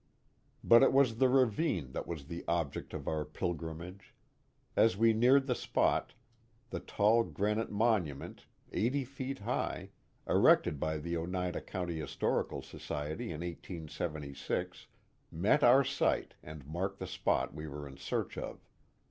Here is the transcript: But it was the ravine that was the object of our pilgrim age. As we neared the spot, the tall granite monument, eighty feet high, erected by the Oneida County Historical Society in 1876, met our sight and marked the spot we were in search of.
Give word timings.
But 0.63 0.81
it 0.81 0.91
was 0.91 1.19
the 1.19 1.29
ravine 1.29 1.91
that 1.91 2.07
was 2.07 2.25
the 2.25 2.43
object 2.47 2.91
of 2.95 3.07
our 3.07 3.23
pilgrim 3.23 3.83
age. 3.83 4.15
As 4.75 4.97
we 4.97 5.13
neared 5.13 5.45
the 5.45 5.53
spot, 5.53 6.15
the 6.71 6.79
tall 6.79 7.23
granite 7.23 7.71
monument, 7.71 8.47
eighty 8.71 9.05
feet 9.05 9.37
high, 9.37 9.91
erected 10.27 10.79
by 10.79 10.97
the 10.97 11.15
Oneida 11.17 11.61
County 11.61 11.99
Historical 11.99 12.63
Society 12.63 13.25
in 13.25 13.41
1876, 13.41 14.87
met 15.31 15.63
our 15.63 15.83
sight 15.83 16.33
and 16.41 16.65
marked 16.65 16.97
the 16.97 17.05
spot 17.05 17.53
we 17.53 17.67
were 17.67 17.87
in 17.87 17.97
search 17.97 18.39
of. 18.39 18.65